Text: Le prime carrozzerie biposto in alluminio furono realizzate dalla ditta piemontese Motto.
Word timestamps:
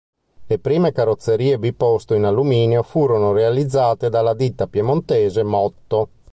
Le 0.47 0.57
prime 0.57 0.91
carrozzerie 0.91 1.59
biposto 1.59 2.15
in 2.15 2.23
alluminio 2.23 2.81
furono 2.81 3.33
realizzate 3.33 4.09
dalla 4.09 4.33
ditta 4.33 4.65
piemontese 4.65 5.43
Motto. 5.43 6.09